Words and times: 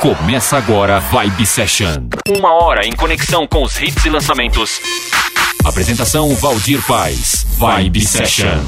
Começa 0.00 0.56
agora 0.56 0.98
Vibe 0.98 1.44
Session. 1.44 2.08
Uma 2.26 2.54
hora 2.54 2.86
em 2.86 2.92
conexão 2.92 3.46
com 3.46 3.62
os 3.62 3.78
hits 3.78 4.02
e 4.06 4.08
lançamentos. 4.08 4.80
Apresentação 5.62 6.34
Valdir 6.36 6.82
Paz. 6.86 7.46
Vibe 7.58 8.00
Session. 8.00 8.64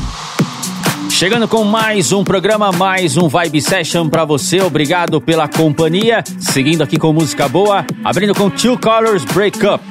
Chegando 1.08 1.48
com 1.48 1.64
mais 1.64 2.12
um 2.12 2.22
programa, 2.22 2.70
mais 2.70 3.16
um 3.16 3.28
Vibe 3.28 3.62
Session 3.62 4.10
para 4.10 4.26
você. 4.26 4.60
Obrigado 4.60 5.22
pela 5.22 5.48
companhia. 5.48 6.22
Seguindo 6.38 6.82
aqui 6.82 6.98
com 6.98 7.14
música 7.14 7.48
boa, 7.48 7.86
abrindo 8.04 8.34
com 8.34 8.50
Two 8.50 8.78
Colors 8.78 9.24
Break 9.24 9.58
Up. 9.66 9.82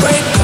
Break 0.00 0.35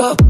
up. 0.00 0.29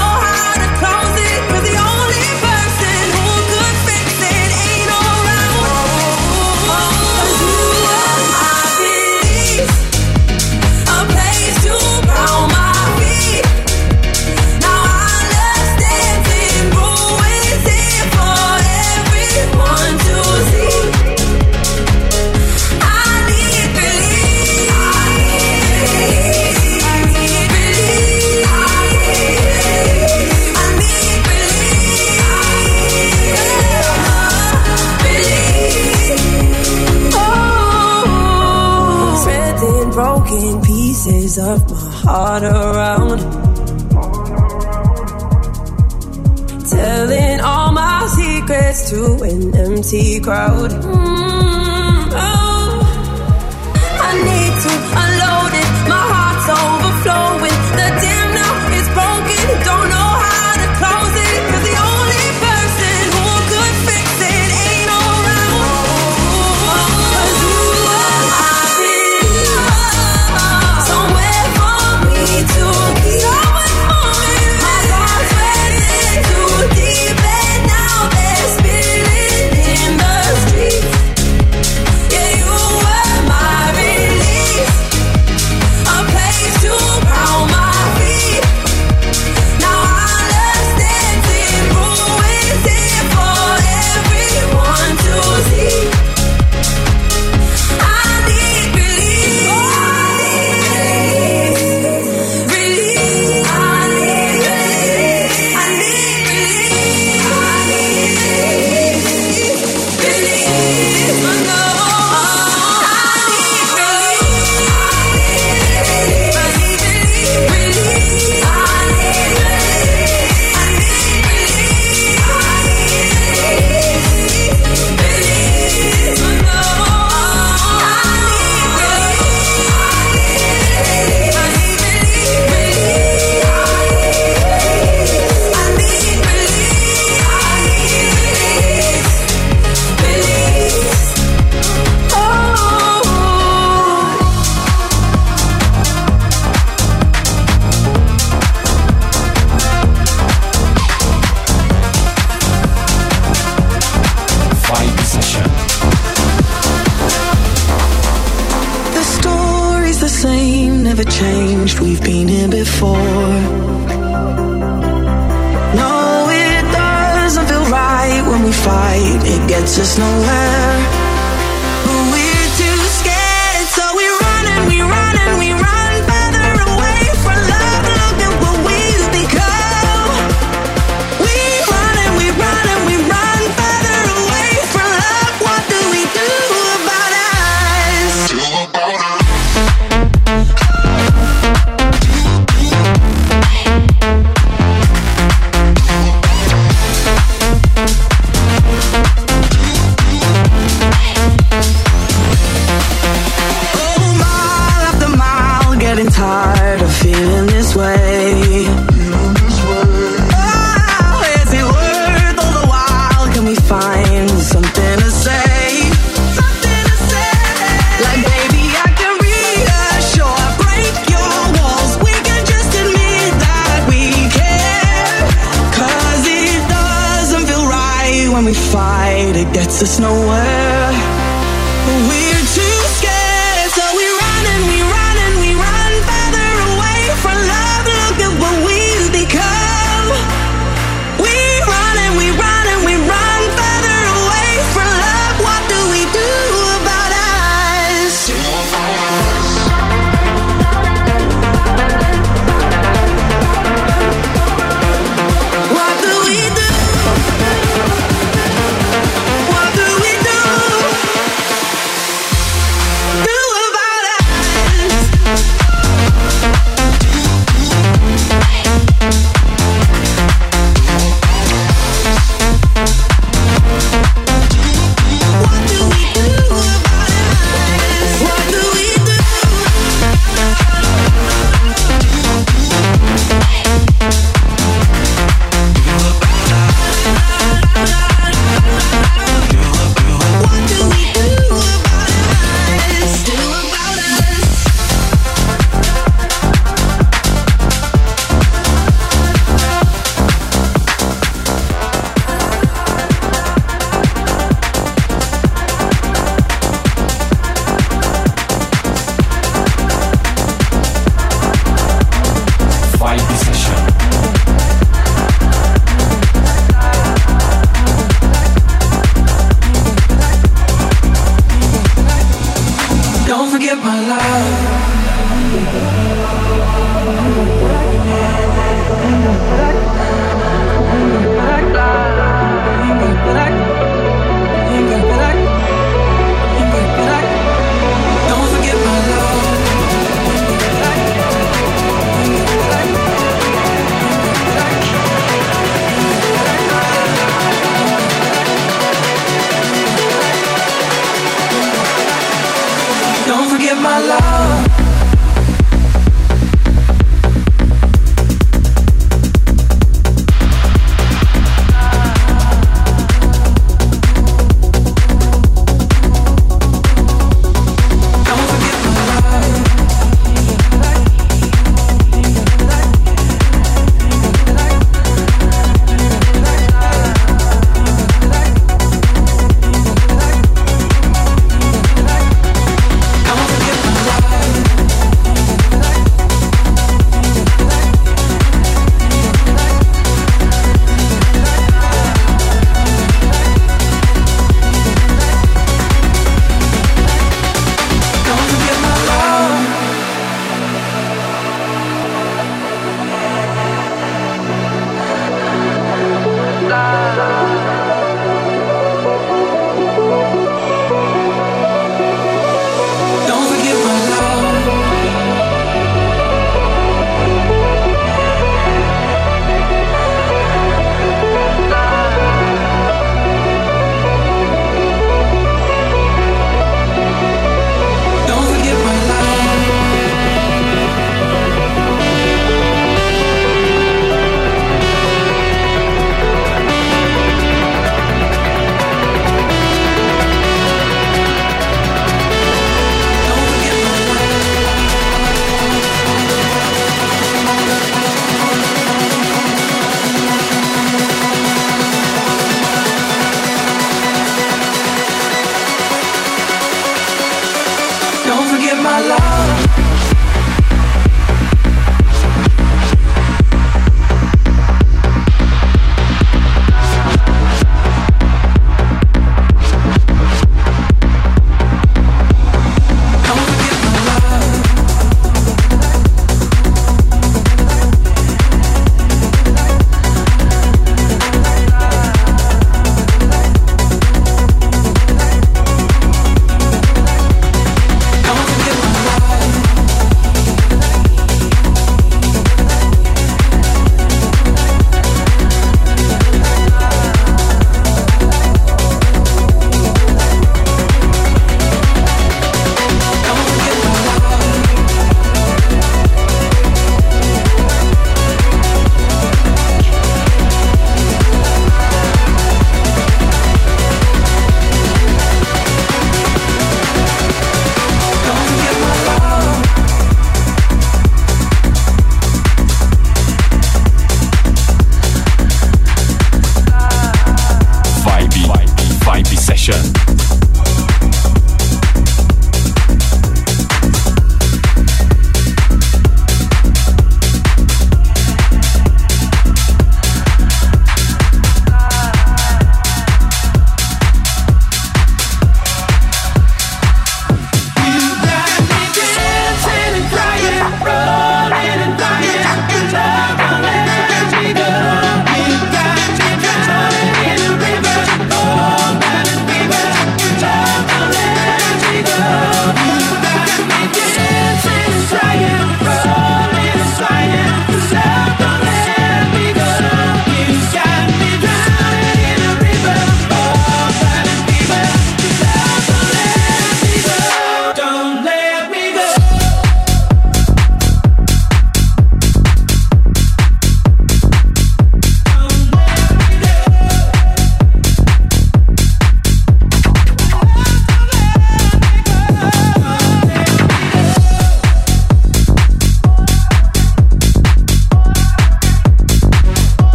heart 41.37 42.43
around. 42.43 43.19
Telling 46.69 47.39
all 47.41 47.71
my 47.71 48.07
secrets 48.07 48.89
to 48.89 49.23
an 49.23 49.55
empty 49.55 50.19
crowd. 50.19 50.71
Mm, 50.71 51.30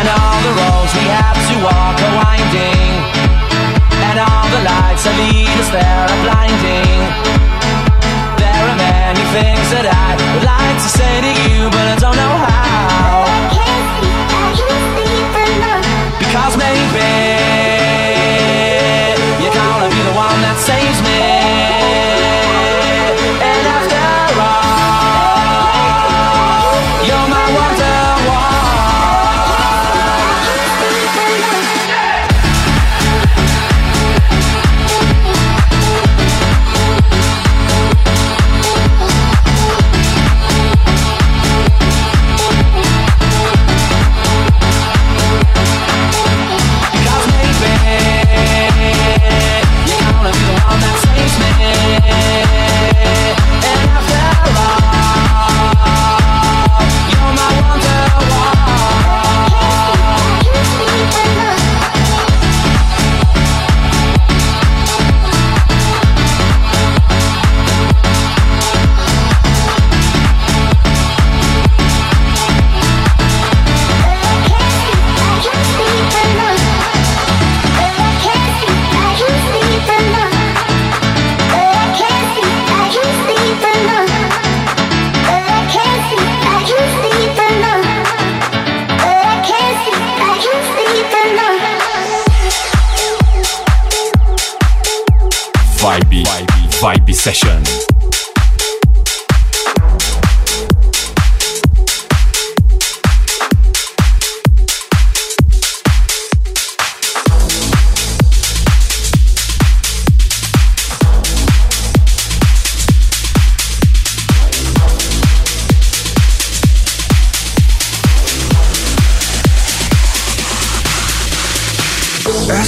And 0.00 0.08
all 0.08 0.40
the 0.40 0.54
roads 0.56 0.92
we 0.96 1.04
have 1.12 1.36
to 1.36 1.54
walk 1.60 1.96
are 2.00 2.14
winding. 2.24 2.88
And 4.08 4.16
all 4.16 4.46
the 4.48 4.62
lights 4.64 5.04
that 5.04 5.12
lead 5.20 5.52
us 5.60 5.68
there 5.68 6.29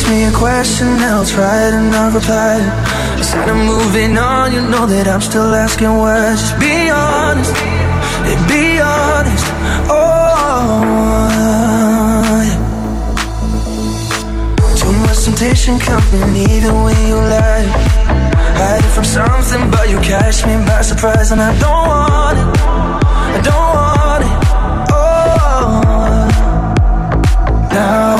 Ask 0.02 0.10
me 0.10 0.24
a 0.24 0.32
question, 0.32 0.88
I'll 0.98 1.24
try 1.24 1.68
and 1.68 1.94
I'll 1.94 2.10
reply. 2.10 2.58
Instead 3.18 3.48
of 3.48 3.56
moving 3.56 4.18
on, 4.18 4.52
you 4.52 4.60
know 4.62 4.84
that 4.84 5.06
I'm 5.06 5.20
still 5.20 5.54
asking 5.54 5.96
why. 5.96 6.34
Just 6.34 6.58
be 6.58 6.90
honest, 6.90 7.54
yeah, 8.26 8.46
be 8.50 8.80
honest. 8.82 9.46
Oh, 9.86 10.82
yeah. 12.42 12.58
too 14.74 14.92
much 15.06 15.22
temptation 15.22 15.78
coming 15.78 16.34
even 16.50 16.82
when 16.82 16.98
you 17.06 17.14
lie. 17.14 17.62
Hiding 18.58 18.90
from 18.90 19.04
something, 19.04 19.70
but 19.70 19.88
you 19.88 20.00
catch 20.00 20.44
me 20.44 20.56
by 20.66 20.82
surprise, 20.82 21.30
and 21.30 21.40
I 21.40 21.56
don't 21.62 21.86
want 21.86 22.38
it. 22.42 22.46
I 22.58 23.40
don't 23.46 23.70
want 23.78 24.24
it. 24.26 24.34
Oh. 24.98 25.78
Now 27.70 28.11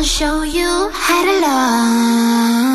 I'll 0.00 0.06
show 0.06 0.42
you 0.44 0.90
how 0.94 1.24
to 1.26 1.40
love. 1.42 2.69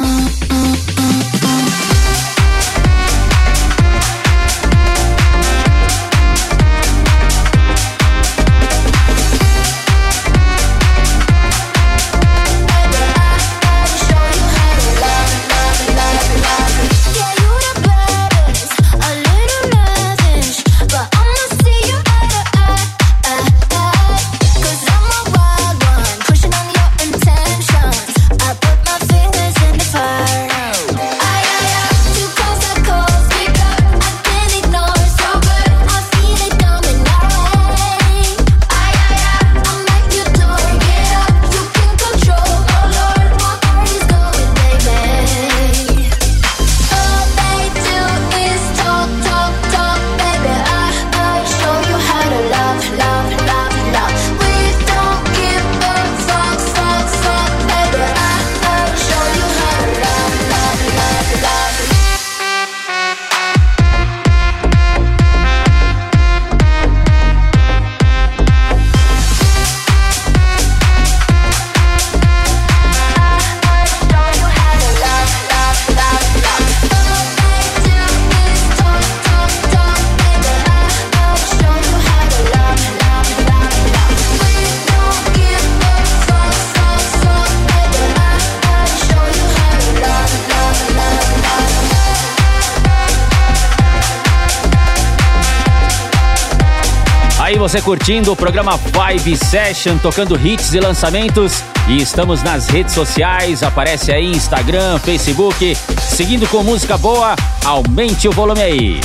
você 97.68 97.82
curtindo 97.82 98.32
o 98.32 98.36
programa 98.36 98.78
Vibe 98.78 99.36
Session, 99.36 99.98
tocando 99.98 100.40
hits 100.40 100.72
e 100.76 100.80
lançamentos. 100.80 101.64
E 101.88 101.98
estamos 101.98 102.44
nas 102.44 102.68
redes 102.68 102.94
sociais, 102.94 103.64
aparece 103.64 104.12
aí 104.12 104.28
Instagram, 104.28 105.00
Facebook. 105.00 105.76
Seguindo 106.00 106.48
com 106.48 106.62
música 106.62 106.96
boa, 106.96 107.36
aumente 107.66 108.28
o 108.28 108.32
volume 108.32 108.62
aí. 108.62 109.02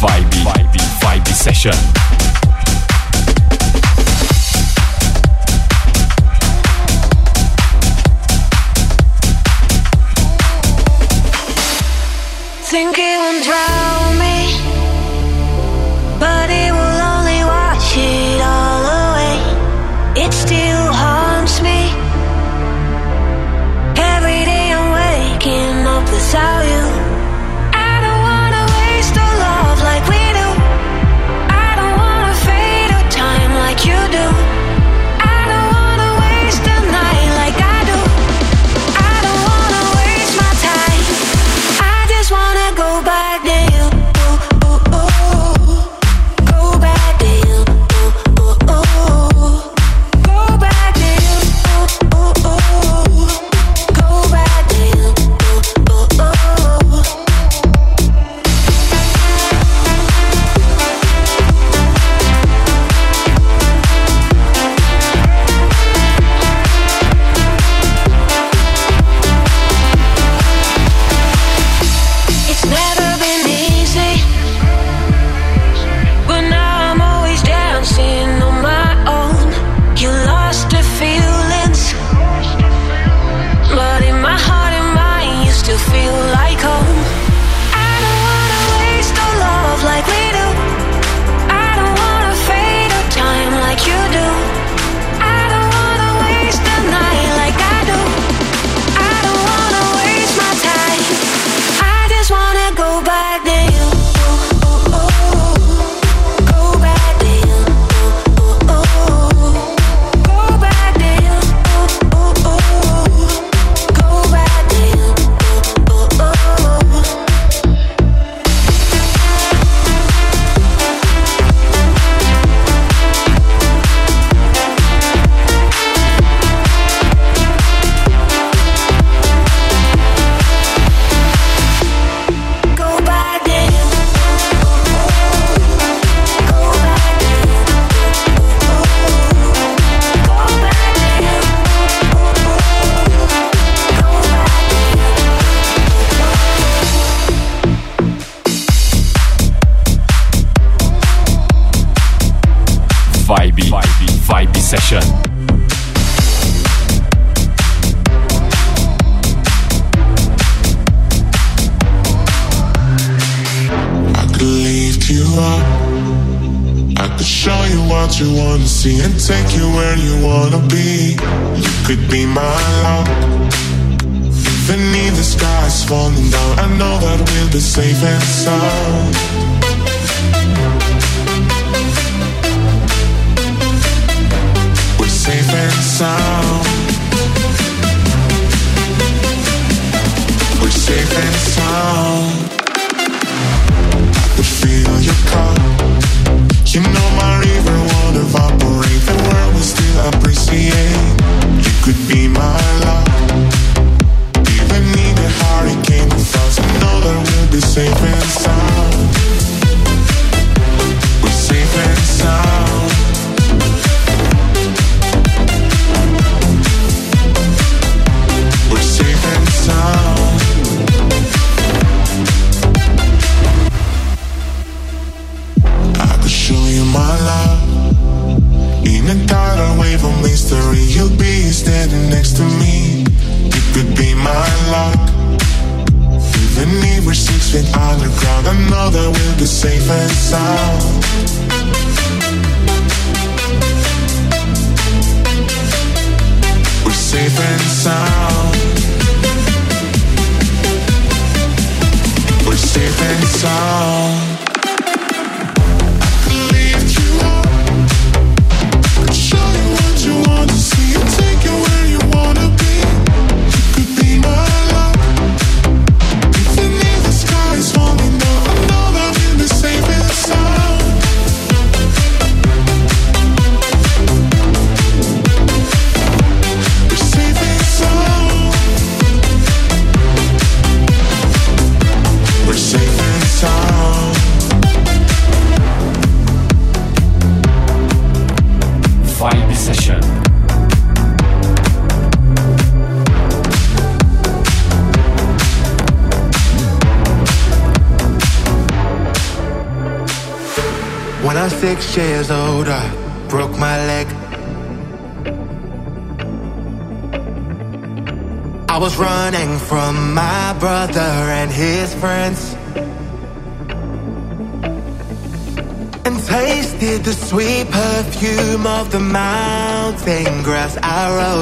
Vibe, 0.00 0.36
Vibe, 0.38 0.78
Vibe 1.00 1.32
Session. 1.32 2.23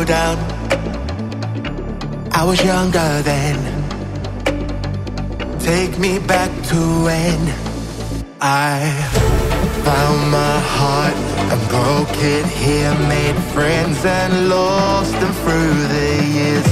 down. 0.04 0.36
I 2.32 2.44
was 2.44 2.62
younger 2.64 3.22
then. 3.22 3.56
Take 5.60 5.98
me 5.98 6.18
back 6.18 6.50
to 6.70 6.78
when 7.06 7.40
I 8.40 8.90
found 9.84 10.30
my 10.30 10.58
heart 10.76 11.16
and 11.52 11.60
broke 11.68 12.16
it 12.34 12.46
here. 12.46 12.94
Made 13.08 13.38
friends 13.54 14.04
and 14.04 14.48
lost 14.48 15.12
them 15.12 15.32
through 15.42 15.74
the 15.94 16.10
years. 16.36 16.66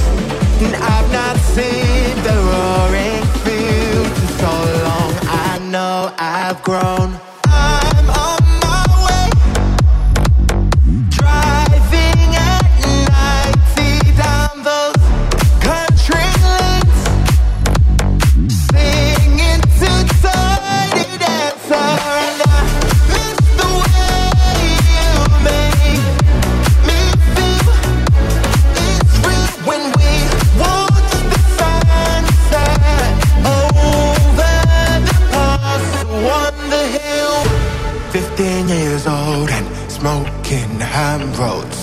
And 0.63 0.75
I've 0.75 1.11
not 1.11 1.37
seen 1.55 2.15
the 2.27 2.37
roaring 2.51 3.23
field 3.45 4.07
for 4.17 4.31
so 4.43 4.53
long. 4.87 5.11
I 5.47 5.59
know 5.71 6.13
I've 6.17 6.61
grown. 6.63 7.30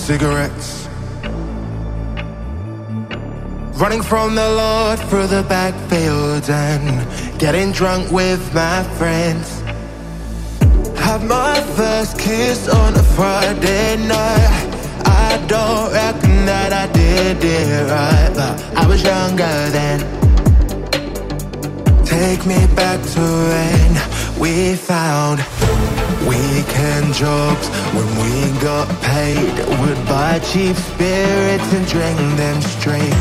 cigarettes. 0.09 0.89
Running 3.77 4.01
from 4.01 4.35
the 4.37 4.49
Lord 4.63 4.99
through 5.01 5.27
the 5.27 5.43
back 5.43 5.75
fields 5.91 6.49
and 6.49 6.83
getting 7.39 7.73
drunk 7.73 8.11
with 8.11 8.43
my 8.55 8.85
friends. 8.97 9.61
Have 11.05 11.23
my 11.29 11.61
first 11.77 12.19
kiss 12.19 12.71
on 12.71 12.95
a 12.95 13.03
Friday 13.19 13.99
night. 13.99 14.69
I 15.05 15.45
don't 15.47 15.93
reckon 15.93 16.47
that 16.47 16.73
I 16.73 16.87
did 16.91 17.45
it 17.45 17.91
right, 17.91 18.33
but 18.35 18.55
I 18.83 18.87
was 18.89 19.03
younger 19.03 19.57
then. 19.79 19.99
Take 22.07 22.47
me 22.47 22.61
back 22.75 23.01
to 23.15 23.25
when 23.51 23.91
we 24.41 24.75
found 24.75 25.39
weekend 26.27 27.13
jobs 27.13 27.78
when 27.95 28.09
we 28.23 28.61
got 28.61 28.89
paid, 29.03 29.53
we'd 29.81 30.05
buy 30.07 30.41
cheap 30.41 30.77
spirits 30.77 31.73
and 31.73 31.87
drink 31.89 32.19
them 32.37 32.61
straight. 32.61 33.17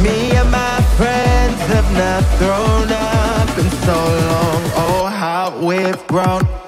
Me 0.00 0.30
and 0.36 0.50
my 0.50 0.80
friends 0.96 1.60
have 1.72 1.90
not 1.92 2.22
thrown 2.38 2.92
up 2.92 3.58
in 3.58 3.70
so 3.86 3.94
long. 3.94 4.62
Oh, 4.76 5.06
how 5.06 5.58
we've 5.60 6.06
grown. 6.06 6.63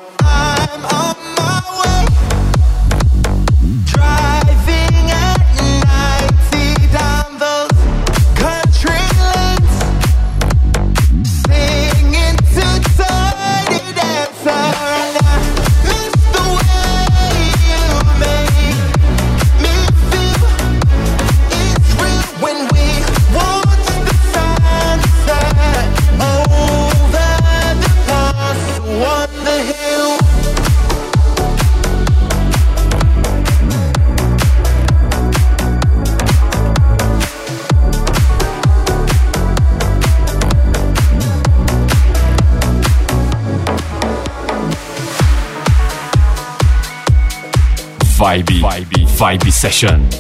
session. 49.57 50.16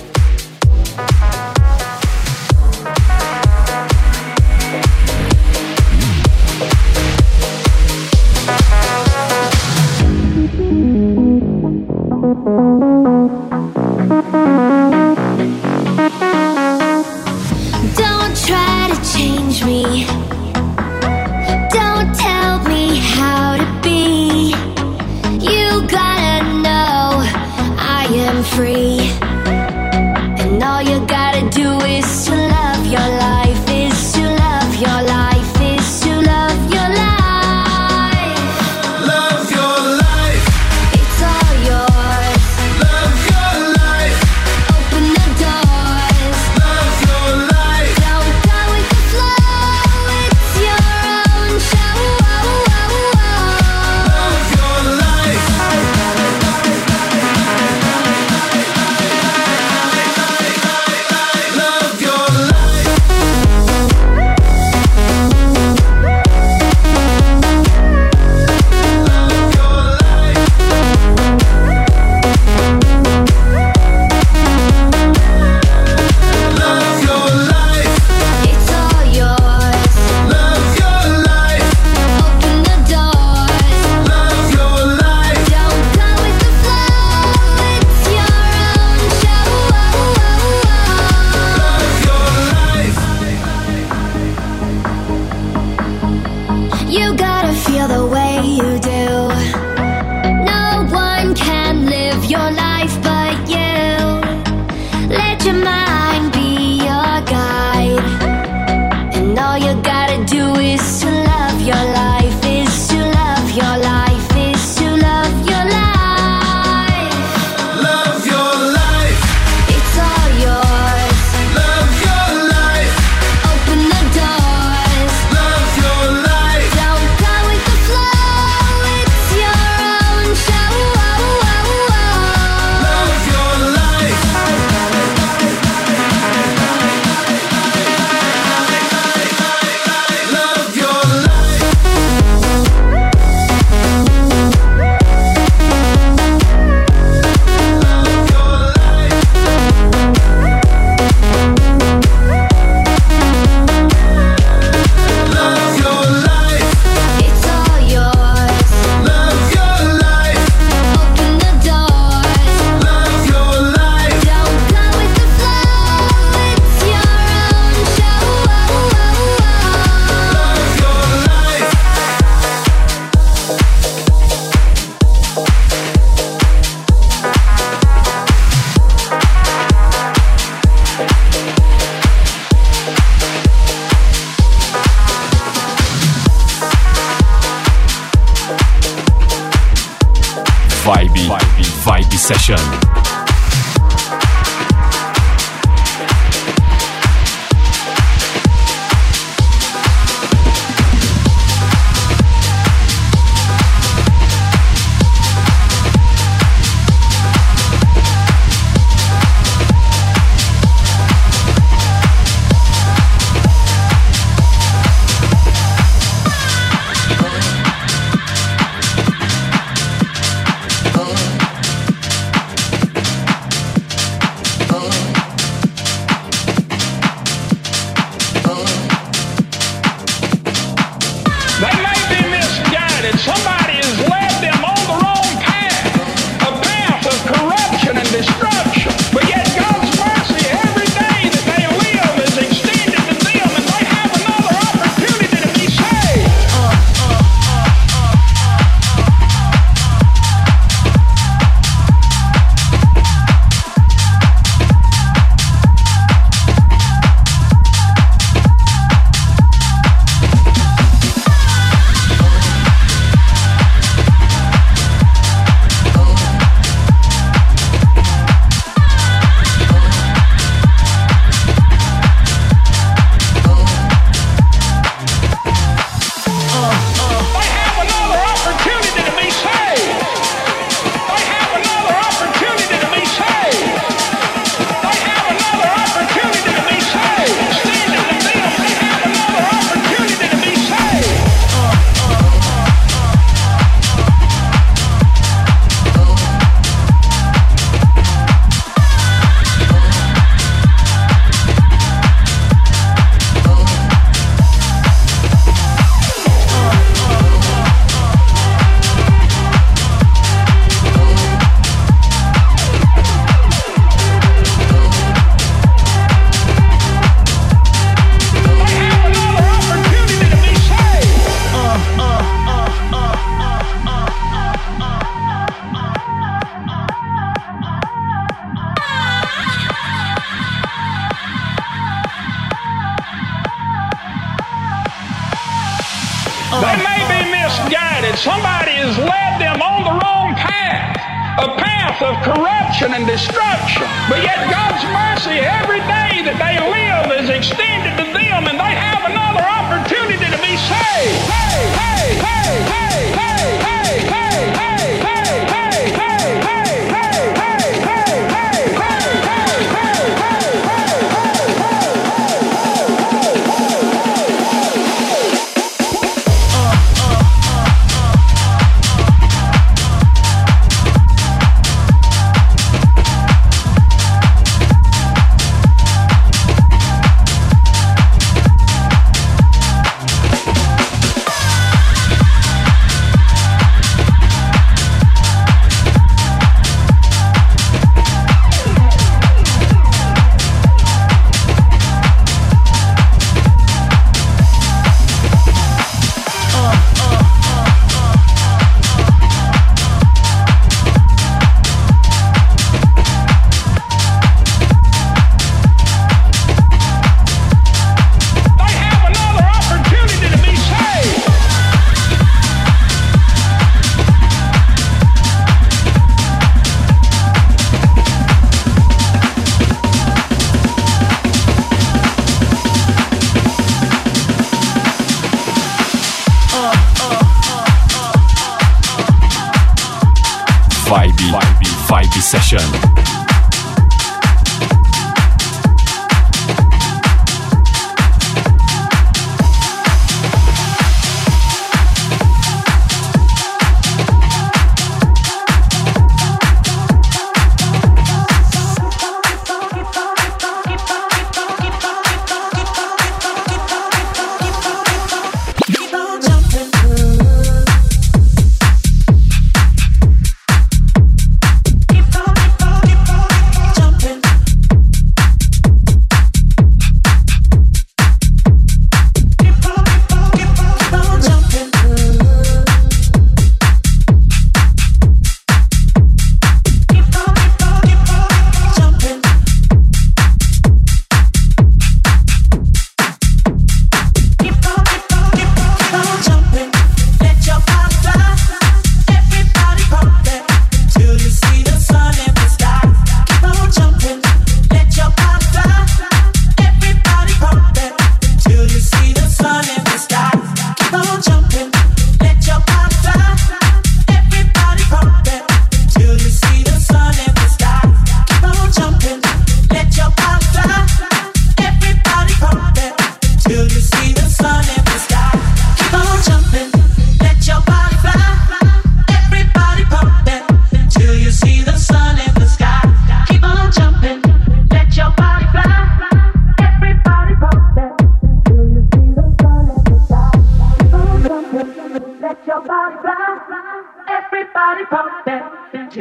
session. 192.27 192.96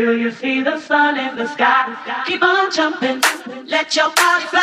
Do 0.06 0.16
you 0.16 0.30
see 0.30 0.62
the 0.62 0.80
sun 0.80 1.18
in 1.18 1.36
the 1.36 1.48
sky? 1.48 1.84
Keep 2.28 2.44
on 2.44 2.72
jumping, 2.72 3.24
let 3.66 3.96
your 3.96 4.12
body 4.14 4.46
fly. 4.46 4.62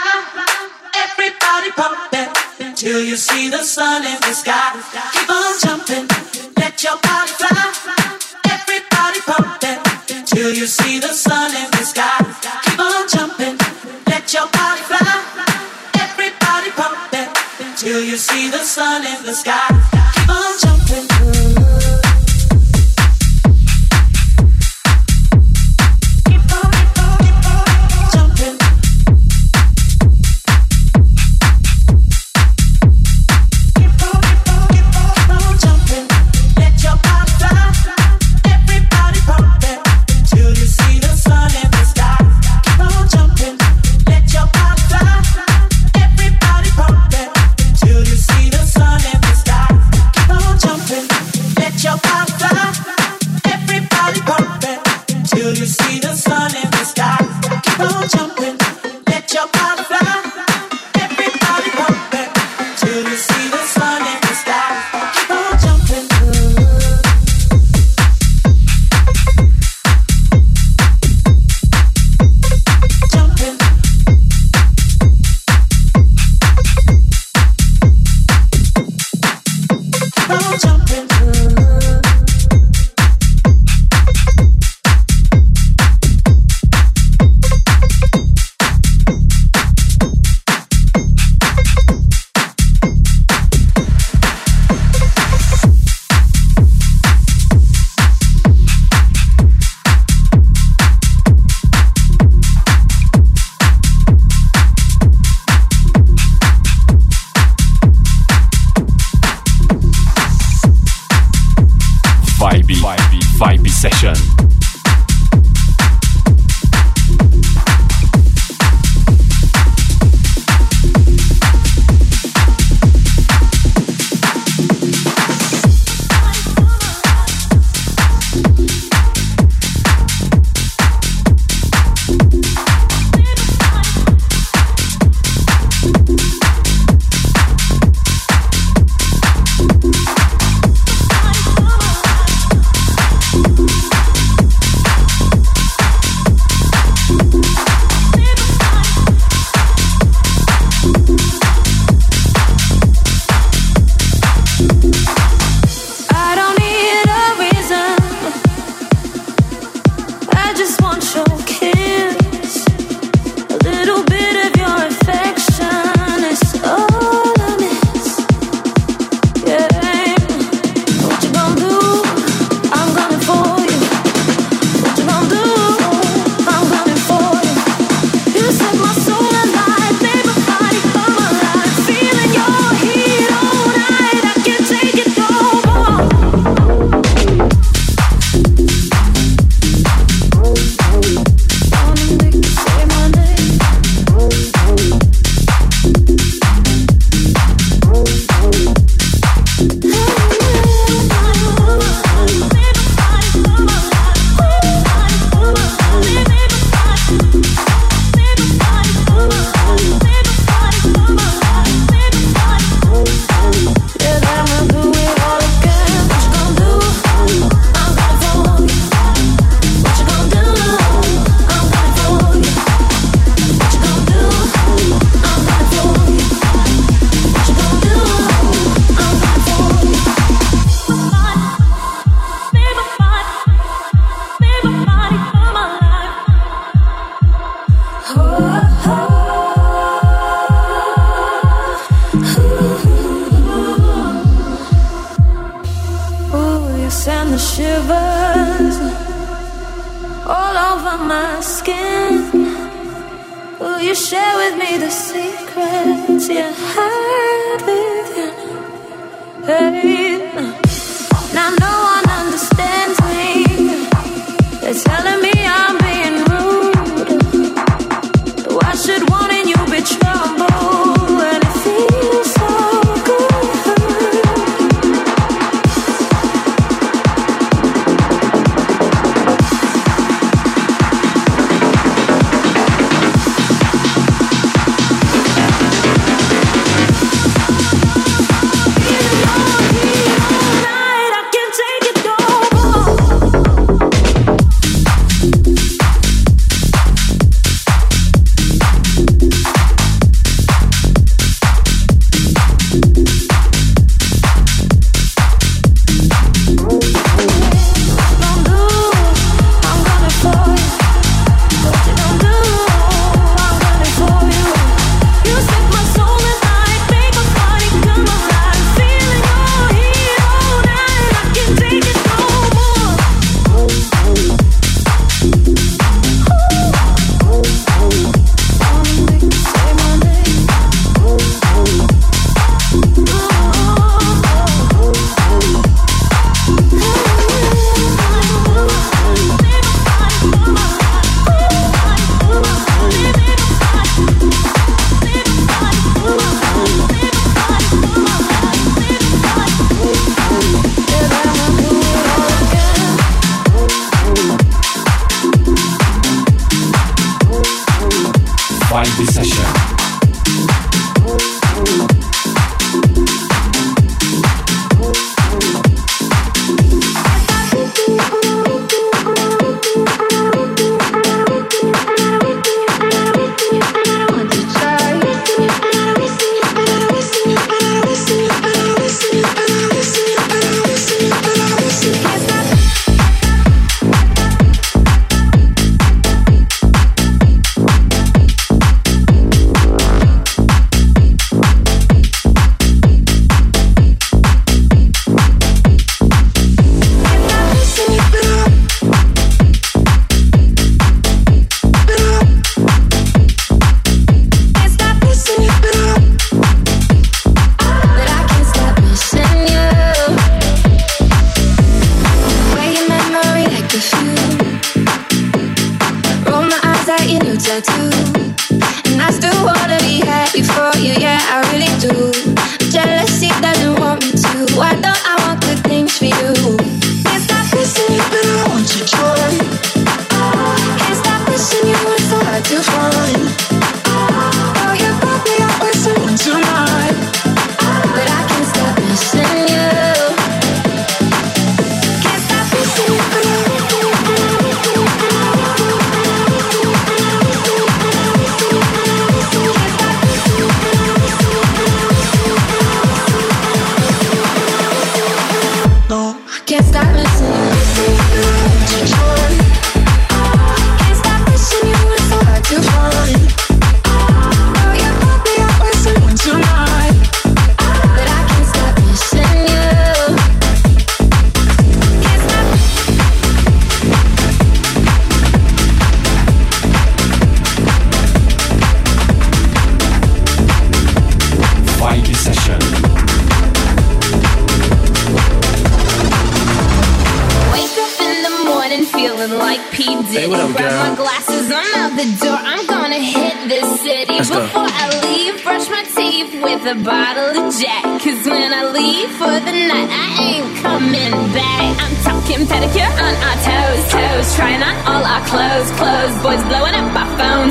Everybody 0.94 1.70
pumping. 1.72 2.76
Till 2.76 3.02
you 3.02 3.16
see 3.16 3.50
the 3.50 3.64
sun 3.64 4.04
in 4.04 4.20
the 4.20 4.34
sky. 4.34 4.70
Keep 5.12 5.28
on 5.28 5.52
jumping, 5.58 6.06
let 6.56 6.80
your 6.84 6.96
body 7.02 7.32
fly. 7.40 7.58
Everybody 8.54 9.20
pumping. 9.26 10.26
Till 10.26 10.54
you 10.54 10.66
see 10.68 11.00
the 11.00 11.12
sun 11.12 11.50
in 11.56 11.68
the 11.72 11.84
sky. 11.90 12.22
Keep 12.62 12.78
on 12.78 13.08
jumping, 13.08 13.58
let 14.06 14.32
your 14.32 14.46
body 14.46 14.82
fly. 14.82 15.24
Everybody 15.98 16.70
pumping. 16.70 17.74
Till 17.74 18.00
you 18.00 18.16
see 18.16 18.48
the 18.48 18.58
sun 18.58 19.04
in 19.04 19.26
the 19.26 19.34
sky. 19.34 19.91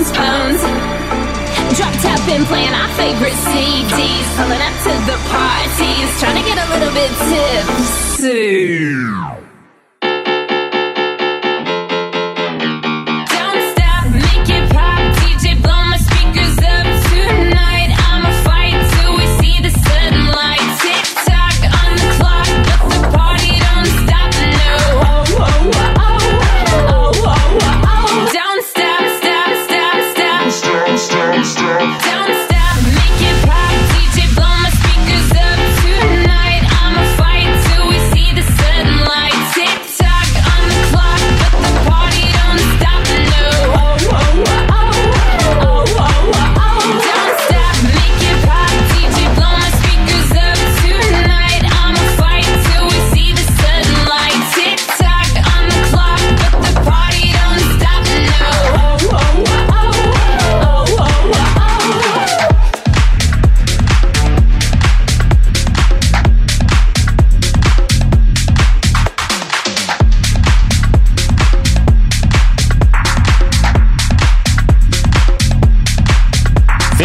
phones, 0.02 0.16
phones. 0.16 0.62
Dropped 1.78 2.06
up 2.06 2.28
and 2.30 2.46
playing 2.46 2.74
our 2.74 2.88
favorite 2.96 3.34
CDs, 3.34 4.26
pulling 4.36 4.62
up 4.62 4.74
to 4.84 4.94
the 5.06 5.18
parties, 5.30 6.20
trying 6.20 6.42
to 6.42 6.48
get 6.48 6.58
a 6.58 6.66
little 6.74 6.94
bit 6.94 7.12
tipsy. 7.30 9.41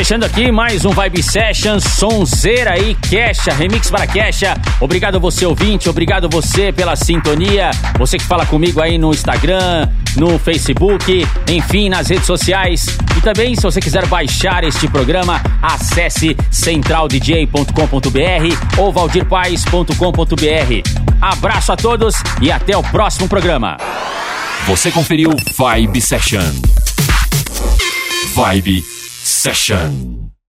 Fechando 0.06 0.24
aqui 0.24 0.52
mais 0.52 0.84
um 0.84 0.90
Vibe 0.90 1.20
Session, 1.20 1.80
sonzeira 1.80 2.74
aí, 2.74 2.94
Kesha, 2.94 3.52
remix 3.52 3.90
para 3.90 4.06
Kesha. 4.06 4.54
Obrigado 4.80 5.18
você 5.18 5.44
ouvinte, 5.44 5.88
obrigado 5.88 6.28
você 6.28 6.72
pela 6.72 6.94
sintonia, 6.94 7.72
você 7.98 8.16
que 8.16 8.22
fala 8.22 8.46
comigo 8.46 8.80
aí 8.80 8.98
no 8.98 9.10
Instagram, 9.10 9.88
no 10.16 10.38
Facebook, 10.38 11.26
enfim, 11.50 11.88
nas 11.88 12.06
redes 12.06 12.24
sociais. 12.24 12.86
E 13.18 13.20
também, 13.20 13.56
se 13.56 13.62
você 13.62 13.80
quiser 13.80 14.06
baixar 14.06 14.62
este 14.62 14.86
programa, 14.86 15.42
acesse 15.60 16.36
centraldj.com.br 16.52 18.78
ou 18.78 18.92
valdirpaes.com.br. 18.92 19.90
Abraço 21.20 21.72
a 21.72 21.76
todos 21.76 22.14
e 22.40 22.52
até 22.52 22.76
o 22.76 22.82
próximo 22.84 23.28
programa. 23.28 23.76
Você 24.68 24.92
conferiu 24.92 25.30
Vibe 25.58 26.00
Session. 26.00 26.52
Vibe 28.36 28.95
Session. 29.46 30.25